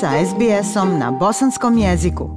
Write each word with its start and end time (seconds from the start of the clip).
sa 0.00 0.10
SBS-om 0.26 0.98
na 0.98 1.10
bosanskom 1.10 1.78
jeziku. 1.78 2.30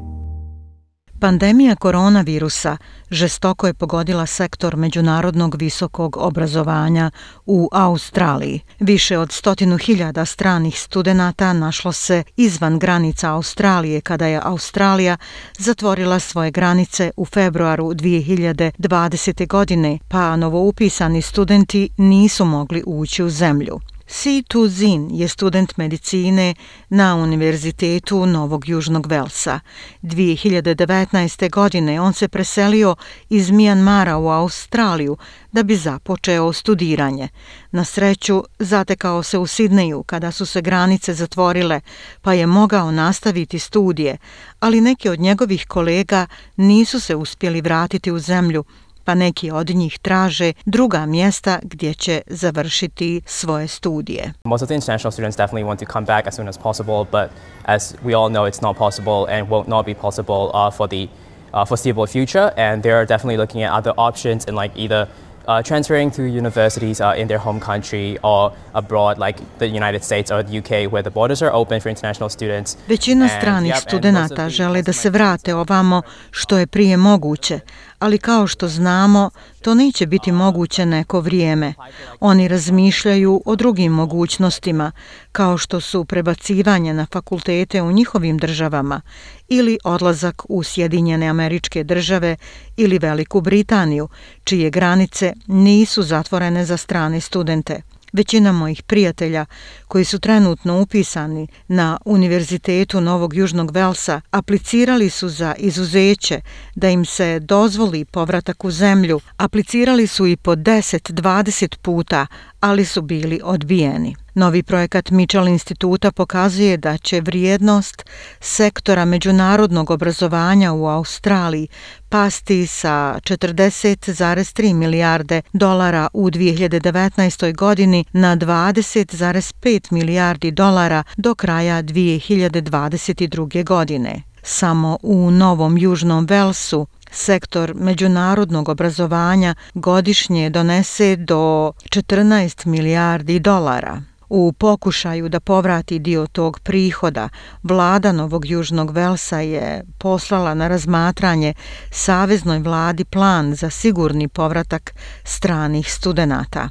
Pandemija 1.20 1.76
koronavirusa 1.76 2.78
žestoko 3.10 3.68
je 3.68 3.74
pogodila 3.74 4.26
sektor 4.26 4.76
međunarodnog 4.76 5.56
visokog 5.56 6.18
obrazovanja 6.18 7.12
u 7.46 7.70
Australiji. 7.72 8.60
Više 8.80 9.18
od 9.18 9.32
stotinu 9.32 9.78
hiljada 9.78 10.26
stranih 10.26 10.80
studenta 10.80 11.54
našlo 11.54 11.92
se 11.92 12.24
izvan 12.38 12.80
granica 12.80 13.32
Australije 13.32 14.02
kada 14.02 14.28
je 14.28 14.42
Australija 14.44 15.18
zatvorila 15.58 16.20
svoje 16.20 16.52
granice 16.52 17.12
u 17.18 17.26
februaru 17.26 17.86
2020. 17.86 19.48
godine, 19.48 20.00
pa 20.08 20.36
novoupisani 20.36 21.22
studenti 21.22 21.90
nisu 21.98 22.46
mogli 22.46 22.84
ući 22.86 23.24
u 23.24 23.30
zemlju. 23.30 23.80
Si 24.14 24.44
Tu 24.48 24.68
Zin 24.68 25.08
je 25.12 25.28
student 25.28 25.78
medicine 25.78 26.56
na 26.90 27.16
Univerzitetu 27.16 28.26
Novog 28.26 28.70
Južnog 28.70 29.08
Velsa. 29.08 29.60
2019. 30.04 31.50
godine 31.50 32.02
on 32.02 32.14
se 32.14 32.28
preselio 32.28 32.96
iz 33.30 33.52
Mijanmara 33.52 34.18
u 34.18 34.30
Australiju 34.30 35.18
da 35.52 35.64
bi 35.64 35.76
započeo 35.76 36.54
studiranje. 36.54 37.28
Na 37.72 37.86
sreću, 37.86 38.44
zatekao 38.60 39.24
se 39.24 39.38
u 39.38 39.48
Sidneju 39.48 40.04
kada 40.04 40.32
su 40.32 40.46
se 40.46 40.62
granice 40.62 41.14
zatvorile, 41.14 41.82
pa 42.22 42.34
je 42.34 42.48
mogao 42.48 42.92
nastaviti 42.92 43.60
studije, 43.60 44.18
ali 44.60 44.82
neki 44.82 45.10
od 45.10 45.20
njegovih 45.20 45.66
kolega 45.68 46.28
nisu 46.56 47.00
se 47.00 47.16
uspjeli 47.16 47.62
vratiti 47.62 48.12
u 48.12 48.20
zemlju 48.20 48.64
pa 49.04 49.16
neki 49.16 49.52
od 49.52 49.70
njih 49.70 50.00
traže 50.00 50.54
druga 50.66 51.06
mjesta 51.06 51.60
gdje 51.64 51.94
će 51.94 52.22
završiti 52.28 53.22
svoje 53.26 53.68
studije. 53.68 54.34
Most 54.44 54.64
of 54.64 54.68
the 54.68 54.76
international 54.76 55.12
students 55.12 55.38
definitely 55.38 55.66
want 55.66 55.80
to 55.80 55.94
come 55.94 56.06
back 56.06 56.28
as 56.28 56.36
soon 56.36 56.48
as 56.48 56.58
possible, 56.58 57.06
but 57.12 57.30
as 57.66 57.96
we 58.06 58.16
all 58.16 58.30
know 58.30 58.46
it's 58.52 58.62
not 58.62 58.78
possible 58.78 59.26
and 59.30 59.50
won't 59.50 59.68
not 59.68 59.86
be 59.86 59.94
possible 59.94 60.52
uh, 60.54 60.74
for 60.78 60.88
the 60.88 61.08
uh, 61.54 61.68
foreseeable 61.68 62.08
future 62.08 62.52
and 62.58 62.84
they're 62.84 63.06
definitely 63.06 63.38
looking 63.38 63.64
at 63.64 63.72
other 63.80 63.94
options 63.98 64.46
in 64.48 64.56
like 64.56 64.72
either 64.76 65.08
uh, 65.48 65.62
transferring 65.62 66.12
to 66.12 66.24
universities 66.24 67.02
uh, 67.02 67.14
in 67.18 67.28
their 67.28 67.40
home 67.40 67.60
country 67.60 68.18
or 68.24 68.52
abroad 68.74 69.18
like 69.18 69.40
the 69.58 69.68
United 69.68 70.04
States 70.04 70.32
or 70.32 70.44
the 70.44 70.58
UK 70.60 70.92
where 70.92 71.04
the 71.04 71.10
borders 71.10 71.42
are 71.42 71.52
open 71.54 71.80
for 71.80 71.90
international 71.90 72.30
students. 72.30 72.78
Većina 72.88 73.28
stranih 73.28 73.76
studenta 73.76 74.50
žele 74.50 74.82
da 74.82 74.94
se 74.94 75.10
vrate 75.10 75.56
ovamo 75.56 76.02
što 76.32 76.58
je 76.58 76.68
prije 76.68 76.98
moguće, 76.98 77.60
ali 78.02 78.18
kao 78.18 78.48
što 78.48 78.68
znamo, 78.68 79.30
to 79.62 79.74
neće 79.74 80.06
biti 80.06 80.32
moguće 80.32 80.86
neko 80.86 81.20
vrijeme. 81.20 81.74
Oni 82.20 82.48
razmišljaju 82.48 83.42
o 83.46 83.56
drugim 83.56 83.92
mogućnostima, 83.92 84.92
kao 85.32 85.58
što 85.58 85.82
su 85.82 86.06
prebacivanje 86.06 86.94
na 86.94 87.06
fakultete 87.12 87.82
u 87.82 87.92
njihovim 87.92 88.38
državama 88.38 89.02
ili 89.48 89.78
odlazak 89.84 90.42
u 90.50 90.64
Sjedinjene 90.64 91.28
američke 91.28 91.84
države 91.84 92.36
ili 92.78 93.00
Veliku 93.00 93.42
Britaniju, 93.42 94.10
čije 94.44 94.70
granice 94.70 95.34
nisu 95.48 96.04
zatvorene 96.04 96.66
za 96.66 96.78
strane 96.78 97.22
studente. 97.22 97.82
Većina 98.14 98.52
mojih 98.52 98.84
prijatelja 98.84 99.46
koji 99.88 100.06
su 100.06 100.20
trenutno 100.20 100.82
upisani 100.82 101.48
na 101.68 101.98
Univerzitetu 102.06 103.02
Novog 103.02 103.34
Južnog 103.34 103.72
Velsa 103.72 104.22
aplicirali 104.32 105.10
su 105.10 105.30
za 105.30 105.56
izuzeće 105.58 106.42
da 106.76 106.90
im 106.90 107.06
se 107.06 107.40
dozvoli 107.40 108.06
povratak 108.06 108.66
u 108.66 108.72
zemlju. 108.72 109.20
Aplicirali 109.38 110.08
su 110.08 110.28
i 110.28 110.36
po 110.36 110.56
10-20 110.56 111.78
puta, 111.78 112.28
ali 112.60 112.86
su 112.86 113.02
bili 113.02 113.42
odbijeni. 113.44 114.16
Novi 114.34 114.64
projekat 114.64 115.10
Mitchell 115.10 115.48
instituta 115.48 116.12
pokazuje 116.12 116.78
da 116.78 116.98
će 116.98 117.22
vrijednost 117.22 118.06
sektora 118.40 119.06
međunarodnog 119.06 119.92
obrazovanja 119.92 120.74
u 120.74 120.88
Australiji 120.88 121.68
pasti 122.10 122.68
sa 122.68 123.20
40,3 123.24 124.74
milijarde 124.74 125.42
dolara 125.54 126.08
u 126.14 126.30
2019. 126.30 127.56
godini 127.56 128.06
na 128.12 128.38
20,5 128.38 129.92
milijardi 129.92 130.52
dolara 130.52 131.04
do 131.18 131.36
kraja 131.36 131.84
2022. 131.84 133.64
godine. 133.64 134.22
Samo 134.44 134.98
u 135.04 135.32
Novom 135.32 135.78
Južnom 135.78 136.26
Velsu 136.26 136.88
sektor 137.12 137.74
međunarodnog 137.76 138.70
obrazovanja 138.70 139.56
godišnje 139.74 140.50
donese 140.50 141.16
do 141.16 141.72
14 141.90 142.66
milijardi 142.66 143.40
dolara. 143.40 144.11
U 144.34 144.52
pokušaju 144.52 145.30
da 145.30 145.40
povrati 145.40 146.00
dio 146.00 146.28
tog 146.28 146.60
prihoda, 146.60 147.30
vlada 147.64 148.12
Novog 148.12 148.46
Južnog 148.46 148.92
Velsa 148.92 149.40
je 149.40 149.84
poslala 149.98 150.54
na 150.54 150.68
razmatranje 150.68 151.54
Saveznoj 151.92 152.60
vladi 152.60 153.06
plan 153.06 153.56
za 153.56 153.70
sigurni 153.70 154.28
povratak 154.28 154.96
stranih 155.24 155.94
studenata. 155.94 156.70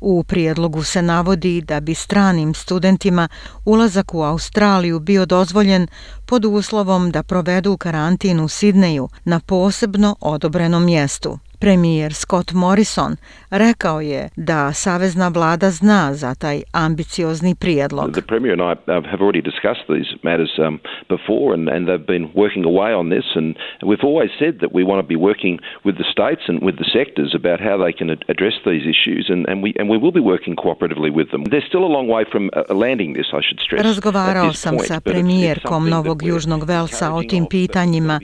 U 0.00 0.22
prijedlogu 0.22 0.82
se 0.82 1.02
navodi 1.02 1.60
da 1.60 1.80
bi 1.80 1.94
stranim 1.94 2.54
studentima 2.54 3.28
ulazak 3.64 4.14
u 4.14 4.22
Australiju 4.22 4.98
bio 4.98 5.26
dozvoljen 5.26 5.86
pod 6.26 6.44
uslovom 6.44 7.10
da 7.10 7.22
provedu 7.22 7.76
karantin 7.76 8.40
u 8.40 8.48
Sidneju 8.48 9.08
na 9.24 9.40
posebno 9.40 10.16
odobrenom 10.20 10.84
mjestu. 10.84 11.38
Premijer 11.60 12.12
Scott 12.12 12.52
Morrison 12.52 13.16
rekao 13.50 14.00
je 14.00 14.28
da 14.36 14.72
savezna 14.72 15.28
vlada 15.28 15.70
zna 15.70 16.14
za 16.14 16.34
taj 16.34 16.62
ambiciozni 16.72 17.54
prijedlog. 17.54 18.12
The 18.12 18.26
premier 18.32 18.52
and 18.52 18.62
I 18.62 19.08
have 19.10 19.22
already 19.24 19.42
discussed 19.50 19.84
these 19.94 20.10
matters 20.22 20.52
um, 20.58 20.78
before 21.16 21.48
and, 21.56 21.68
and 21.68 21.82
they've 21.88 22.06
been 22.16 22.26
working 22.44 22.64
away 22.72 22.90
on 23.00 23.06
this 23.14 23.26
and 23.38 23.48
we've 23.90 24.06
always 24.10 24.30
said 24.42 24.54
that 24.62 24.70
we 24.78 24.82
want 24.90 25.00
to 25.04 25.08
be 25.14 25.20
working 25.30 25.54
with 25.86 25.96
the 26.02 26.08
states 26.14 26.42
and 26.50 26.56
with 26.66 26.76
the 26.82 26.88
sectors 26.98 27.30
about 27.40 27.58
how 27.68 27.76
they 27.84 27.92
can 28.00 28.08
address 28.32 28.56
these 28.70 28.84
issues 28.94 29.24
and, 29.32 29.40
and, 29.50 29.58
we, 29.64 29.70
and 29.78 29.86
we 29.92 29.98
will 30.02 30.16
be 30.20 30.24
working 30.32 30.54
cooperatively 30.64 31.10
with 31.18 31.28
them. 31.32 31.42
There's 31.52 31.68
still 31.72 31.84
a 31.90 31.92
long 31.96 32.06
way 32.16 32.22
from 32.32 32.44
uh, 32.48 32.52
landing 32.84 33.10
this, 33.18 33.28
I 33.38 33.42
should 33.46 33.60
stress. 33.66 33.82
Razgovarao 33.90 34.52
sam 34.52 34.78
sa 34.78 35.00
premijerkom 35.00 35.82
Novog 35.88 36.18
Južnog 36.30 36.62
Velsa 36.72 37.06
o 37.18 37.22
tim 37.22 37.44
pitanjima 37.50 38.16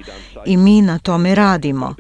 i 0.47 0.57
mi 0.57 0.83
na 0.83 0.99
tome 0.99 1.35
radimo. 1.35 1.95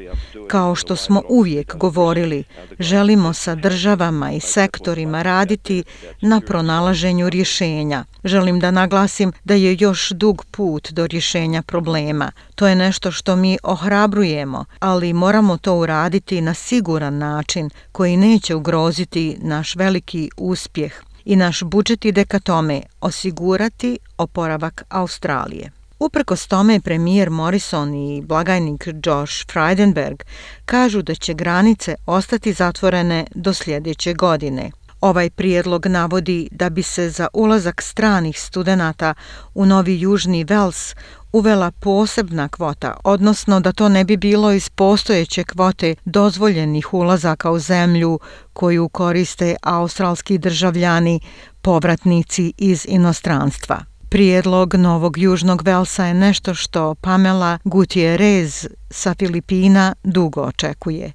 Kao 0.48 0.74
što 0.74 0.96
smo 0.96 1.22
uvijek 1.28 1.76
govorili, 1.76 2.44
želimo 2.78 3.32
sa 3.32 3.54
državama 3.54 4.32
i 4.32 4.40
sektorima 4.40 5.22
raditi 5.22 5.84
na 6.20 6.40
pronalaženju 6.40 7.28
rješenja. 7.28 8.04
Želim 8.24 8.60
da 8.60 8.70
naglasim 8.70 9.32
da 9.44 9.54
je 9.54 9.76
još 9.80 10.10
dug 10.10 10.44
put 10.50 10.90
do 10.90 11.06
rješenja 11.06 11.62
problema. 11.62 12.32
To 12.54 12.68
je 12.68 12.74
nešto 12.74 13.12
što 13.12 13.36
mi 13.36 13.58
ohrabrujemo, 13.62 14.64
ali 14.78 15.12
moramo 15.12 15.56
to 15.56 15.74
uraditi 15.74 16.40
na 16.40 16.54
siguran 16.54 17.18
način 17.18 17.70
koji 17.92 18.16
neće 18.16 18.54
ugroziti 18.54 19.36
naš 19.40 19.76
veliki 19.76 20.30
uspjeh 20.36 21.02
i 21.24 21.36
naš 21.36 21.62
budžet 21.62 22.04
ide 22.04 22.24
ka 22.24 22.38
tome 22.38 22.82
osigurati 23.00 23.98
oporavak 24.18 24.84
Australije. 24.88 25.75
Uprkos 25.98 26.46
tome 26.46 26.80
premijer 26.80 27.30
Morrison 27.30 27.94
i 27.94 28.22
blagajnik 28.22 28.86
Josh 28.86 29.46
Frydenberg 29.46 30.22
kažu 30.64 31.02
da 31.02 31.14
će 31.14 31.34
granice 31.34 31.94
ostati 32.06 32.52
zatvorene 32.52 33.26
do 33.34 33.54
sljedeće 33.54 34.14
godine. 34.14 34.70
Ovaj 35.00 35.30
prijedlog 35.30 35.86
navodi 35.86 36.48
da 36.52 36.70
bi 36.70 36.82
se 36.82 37.10
za 37.10 37.28
ulazak 37.32 37.82
stranih 37.82 38.40
studenata 38.40 39.14
u 39.54 39.66
Novi 39.66 40.00
Južni 40.00 40.44
Vels 40.44 40.94
uvela 41.32 41.70
posebna 41.70 42.48
kvota, 42.48 42.96
odnosno 43.04 43.60
da 43.60 43.72
to 43.72 43.88
ne 43.88 44.04
bi 44.04 44.16
bilo 44.16 44.52
iz 44.52 44.70
postojeće 44.70 45.44
kvote 45.44 45.94
dozvoljenih 46.04 46.94
ulazaka 46.94 47.50
u 47.50 47.58
zemlju 47.58 48.20
koju 48.52 48.88
koriste 48.88 49.56
australski 49.62 50.38
državljani, 50.38 51.20
povratnici 51.62 52.52
iz 52.58 52.86
inostranstva. 52.88 53.95
Prijedlog 54.16 54.74
Novog 54.74 55.18
Južnog 55.18 55.62
Velsa 55.62 56.04
je 56.04 56.14
nešto 56.14 56.54
što 56.54 56.94
Pamela 56.94 57.58
Gutierrez 57.64 58.68
sa 58.90 59.14
Filipina 59.14 59.94
dugo 60.04 60.40
očekuje. 60.40 61.12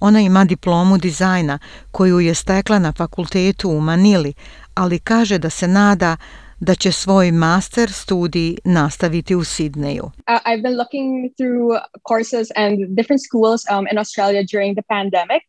Ona 0.00 0.20
ima 0.20 0.44
diplomu 0.44 0.98
dizajna 0.98 1.58
koju 1.90 2.20
je 2.20 2.34
stekla 2.34 2.78
na 2.78 2.92
fakultetu 2.92 3.70
u 3.70 3.80
Manili, 3.80 4.32
ali 4.74 4.98
kaže 4.98 5.38
da 5.38 5.50
se 5.50 5.68
nada 5.68 6.16
da 6.60 6.74
će 6.74 6.92
svoj 6.92 7.30
master 7.30 7.92
studij 7.92 8.56
nastaviti 8.64 9.34
u 9.34 9.44
Sidneju. 9.44 10.04
Uh, 10.04 10.12
I've 10.46 10.62
been 10.62 10.76
looking 10.76 11.34
through 11.36 11.80
courses 12.08 12.48
and 12.56 12.78
different 12.96 13.22
schools 13.28 13.60
um, 13.70 13.86
in 13.92 13.98
Australia 13.98 14.42
during 14.52 14.76
the 14.76 14.84
pandemic. 14.88 15.42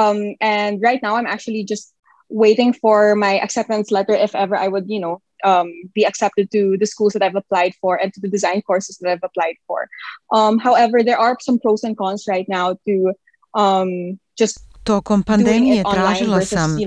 Um, 0.00 0.16
and 0.40 0.82
right 0.82 1.02
now 1.02 1.12
I'm 1.18 1.28
actually 1.34 1.64
just 1.68 1.96
waiting 2.28 2.74
for 2.80 3.14
my 3.14 3.40
acceptance 3.44 3.94
letter 3.94 4.24
if 4.24 4.32
ever 4.34 4.56
I 4.64 4.68
would, 4.68 4.84
you 4.88 5.00
know, 5.00 5.20
um, 5.44 5.72
be 5.94 6.04
accepted 6.04 6.50
to 6.52 6.76
the 6.78 6.86
schools 6.86 7.12
that 7.12 7.22
I've 7.22 7.36
applied 7.36 7.74
for 7.80 7.96
and 7.96 8.12
to 8.14 8.20
the 8.20 8.28
design 8.28 8.62
courses 8.62 8.98
that 8.98 9.10
I've 9.10 9.22
applied 9.22 9.56
for. 9.66 9.88
Um, 10.32 10.58
however, 10.58 11.02
there 11.02 11.18
are 11.18 11.36
some 11.40 11.58
pros 11.58 11.84
and 11.84 11.96
cons 11.96 12.24
right 12.28 12.48
now 12.48 12.76
to 12.86 13.12
um, 13.54 14.18
just 14.36 14.60
Tokom 14.86 15.22
pandemije 15.22 15.82
tražila 15.94 16.40
sam 16.40 16.78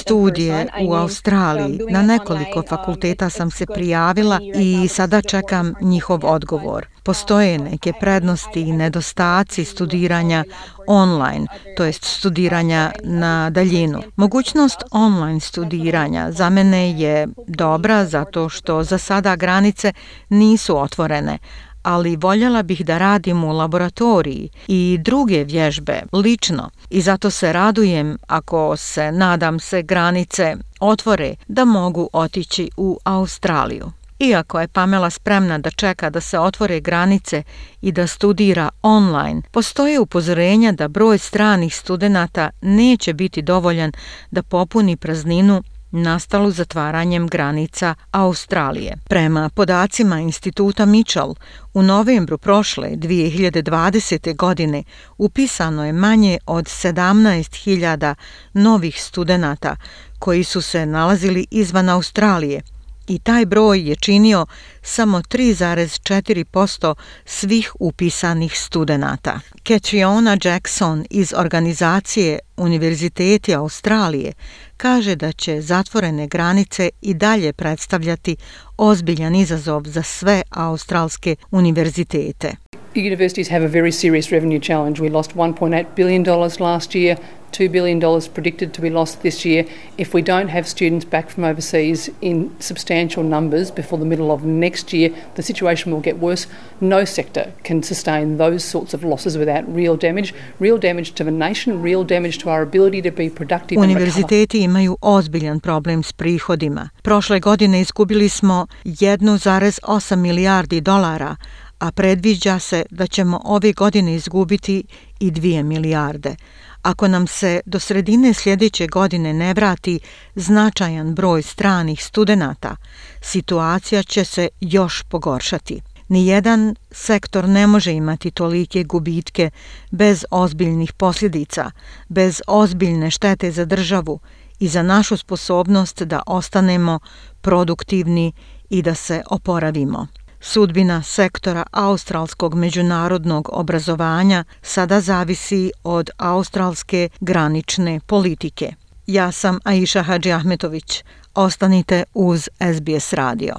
studije 0.00 0.66
u 0.88 0.94
Australiji. 0.94 1.80
Na 1.90 2.02
nekoliko 2.02 2.62
fakulteta 2.68 3.30
sam 3.30 3.50
se 3.50 3.66
prijavila 3.66 4.40
i 4.54 4.88
sada 4.88 5.22
čekam 5.22 5.74
njihov 5.80 6.20
odgovor. 6.22 6.86
Postoje 7.02 7.58
neke 7.58 7.92
prednosti 8.00 8.60
i 8.60 8.72
nedostaci 8.72 9.64
studiranja 9.64 10.44
online, 10.86 11.46
to 11.76 11.84
jest 11.84 12.04
studiranja 12.04 12.92
na 13.02 13.50
daljinu. 13.50 14.02
Mogućnost 14.16 14.82
online 14.90 15.40
studiranja 15.40 16.32
za 16.32 16.50
mene 16.50 16.90
je 17.00 17.28
dobra 17.46 18.04
zato 18.04 18.48
što 18.48 18.82
za 18.82 18.98
sada 18.98 19.36
granice 19.36 19.92
nisu 20.28 20.78
otvorene, 20.78 21.38
ali 21.84 22.16
voljela 22.16 22.62
bih 22.62 22.84
da 22.84 22.98
radim 22.98 23.44
u 23.44 23.52
laboratoriji 23.52 24.50
i 24.68 24.98
druge 25.00 25.44
vježbe 25.44 26.02
lično 26.12 26.70
i 26.90 27.00
zato 27.00 27.30
se 27.30 27.52
radujem 27.52 28.18
ako 28.26 28.76
se, 28.76 29.12
nadam 29.12 29.60
se, 29.60 29.82
granice 29.82 30.56
otvore 30.80 31.34
da 31.48 31.64
mogu 31.64 32.08
otići 32.12 32.70
u 32.76 32.98
Australiju. 33.04 33.92
Iako 34.18 34.60
je 34.60 34.68
Pamela 34.68 35.10
spremna 35.10 35.58
da 35.58 35.70
čeka 35.70 36.10
da 36.10 36.20
se 36.20 36.38
otvore 36.38 36.80
granice 36.80 37.42
i 37.82 37.92
da 37.92 38.06
studira 38.06 38.68
online, 38.82 39.42
postoje 39.50 40.00
upozorenja 40.00 40.72
da 40.72 40.88
broj 40.88 41.18
stranih 41.18 41.76
studenata 41.76 42.50
neće 42.60 43.12
biti 43.12 43.42
dovoljan 43.42 43.92
da 44.30 44.42
popuni 44.42 44.96
prazninu 44.96 45.62
nastalu 46.02 46.50
zatvaranjem 46.50 47.28
granica 47.28 47.94
Australije. 48.10 48.96
Prema 49.08 49.48
podacima 49.48 50.20
instituta 50.20 50.86
Mitchell, 50.86 51.34
u 51.74 51.82
novembru 51.82 52.38
prošle 52.38 52.88
2020. 52.88 54.36
godine 54.36 54.84
upisano 55.18 55.86
je 55.86 55.92
manje 55.92 56.38
od 56.46 56.64
17.000 56.64 58.14
novih 58.52 59.02
studenata 59.02 59.76
koji 60.18 60.44
su 60.44 60.62
se 60.62 60.86
nalazili 60.86 61.46
izvan 61.50 61.88
Australije– 61.88 62.62
i 63.08 63.18
taj 63.18 63.46
broj 63.46 63.88
je 63.88 63.96
činio 63.96 64.46
samo 64.82 65.18
3,4% 65.18 66.94
svih 67.24 67.72
upisanih 67.80 68.58
studenata. 68.58 69.40
Catriona 69.68 70.38
Jackson 70.44 71.04
iz 71.10 71.32
organizacije 71.36 72.38
Univerziteti 72.56 73.54
Australije 73.54 74.32
kaže 74.76 75.16
da 75.16 75.32
će 75.32 75.60
zatvorene 75.60 76.26
granice 76.26 76.90
i 77.02 77.14
dalje 77.14 77.52
predstavljati 77.52 78.36
ozbiljan 78.76 79.34
izazov 79.34 79.82
za 79.86 80.02
sve 80.02 80.42
australske 80.50 81.36
univerzitete. 81.50 82.52
Universities 82.96 83.50
have 83.50 83.64
a 83.64 83.68
very 83.68 83.92
serious 83.92 84.30
revenue 84.30 84.60
challenge. 84.60 85.00
We 85.00 85.12
lost 85.12 85.34
1.8 85.34 85.84
billion 85.96 86.22
dollars 86.22 86.60
last 86.60 86.90
year. 86.90 87.16
$2 87.54 87.70
billion 87.70 88.00
predicted 88.34 88.72
to 88.74 88.82
be 88.82 88.90
lost 88.90 89.20
this 89.22 89.44
year. 89.44 89.64
If 89.96 90.14
we 90.14 90.22
don't 90.22 90.48
have 90.48 90.66
students 90.66 91.04
back 91.04 91.30
from 91.30 91.44
overseas 91.44 92.10
in 92.20 92.50
substantial 92.58 93.22
numbers 93.22 93.70
before 93.70 93.98
the 93.98 94.08
middle 94.12 94.30
of 94.30 94.44
next 94.44 94.92
year, 94.92 95.10
the 95.34 95.42
situation 95.42 95.92
will 95.92 96.02
get 96.02 96.16
worse. 96.18 96.48
No 96.80 97.04
sector 97.04 97.44
can 97.62 97.82
sustain 97.82 98.36
those 98.38 98.58
sorts 98.58 98.94
of 98.94 99.04
losses 99.04 99.36
without 99.36 99.64
real 99.76 99.96
damage, 99.96 100.34
real 100.60 100.78
damage 100.78 101.10
to 101.14 101.24
the 101.24 101.30
nation, 101.30 101.82
real 101.82 102.04
damage 102.04 102.38
to 102.38 102.50
our 102.50 102.62
ability 102.62 103.02
to 103.02 103.10
be 103.10 103.30
productive 103.30 103.80
Univerziteti 103.80 104.58
imaju 104.58 104.96
ozbiljan 105.00 105.60
problem 105.60 106.02
s 106.02 106.12
prihodima. 106.12 106.88
Prošle 107.02 107.40
godine 107.40 107.80
izgubili 107.80 108.28
smo 108.28 108.66
1,8 108.84 110.16
milijardi 110.16 110.80
dolara, 110.80 111.36
a 111.78 111.92
predviđa 111.92 112.58
se 112.58 112.84
da 112.90 113.06
ćemo 113.06 113.40
ove 113.44 113.72
godine 113.72 114.14
izgubiti 114.14 114.84
i 115.20 115.30
2 115.30 115.62
milijarde. 115.62 116.36
Ako 116.84 117.08
nam 117.08 117.26
se 117.26 117.60
do 117.66 117.80
sredine 117.80 118.34
sljedeće 118.34 118.86
godine 118.86 119.32
ne 119.32 119.54
vrati 119.54 120.00
značajan 120.34 121.14
broj 121.14 121.42
stranih 121.42 122.04
studenata, 122.04 122.76
situacija 123.20 124.02
će 124.02 124.24
se 124.24 124.48
još 124.60 125.02
pogoršati. 125.02 125.80
Nijedan 126.08 126.74
sektor 126.90 127.48
ne 127.48 127.66
može 127.66 127.92
imati 127.92 128.30
tolike 128.30 128.84
gubitke 128.84 129.50
bez 129.90 130.24
ozbiljnih 130.30 130.92
posljedica, 130.92 131.70
bez 132.08 132.42
ozbiljne 132.46 133.10
štete 133.10 133.50
za 133.50 133.64
državu 133.64 134.20
i 134.58 134.68
za 134.68 134.82
našu 134.82 135.16
sposobnost 135.16 136.02
da 136.02 136.22
ostanemo 136.26 136.98
produktivni 137.40 138.32
i 138.70 138.82
da 138.82 138.94
se 138.94 139.22
oporavimo. 139.30 140.06
Sudbina 140.46 141.02
sektora 141.02 141.64
australskog 141.72 142.54
međunarodnog 142.54 143.48
obrazovanja 143.52 144.44
sada 144.62 145.00
zavisi 145.00 145.70
od 145.84 146.10
australske 146.18 147.08
granične 147.20 148.00
politike. 148.06 148.74
Ja 149.06 149.32
sam 149.32 149.58
Aisha 149.64 150.02
Hadži 150.02 150.32
Ahmetović. 150.32 151.04
Ostanite 151.34 152.04
uz 152.14 152.48
SBS 152.74 153.12
radio. 153.12 153.54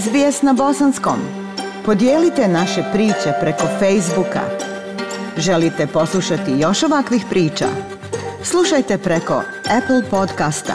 SBS 0.00 0.42
na 0.42 0.52
bosanskom. 0.52 1.18
Podijelite 1.84 2.48
naše 2.48 2.84
priče 2.92 3.32
preko 3.40 3.66
Facebooka. 3.78 4.42
Želite 5.36 5.86
poslušati 5.86 6.52
još 6.58 6.82
ovakvih 6.82 7.24
priča? 7.30 7.68
Slušajte 8.42 8.98
preko 8.98 9.42
Apple 9.64 10.10
podcasta, 10.10 10.74